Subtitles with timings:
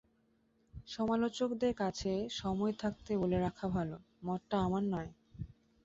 [0.87, 2.11] সমালোচকদের কাছে
[2.33, 5.11] সময় থাকতে বলে রাখা ভালো, মতটা আমার নয়।